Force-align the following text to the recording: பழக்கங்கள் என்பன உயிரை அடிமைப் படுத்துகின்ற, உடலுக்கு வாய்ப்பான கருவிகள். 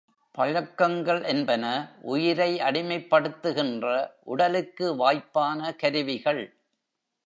பழக்கங்கள் 0.35 1.23
என்பன 1.23 1.65
உயிரை 2.01 2.59
அடிமைப் 2.59 3.07
படுத்துகின்ற, 3.11 3.85
உடலுக்கு 4.23 4.95
வாய்ப்பான 4.95 5.75
கருவிகள். 5.75 6.43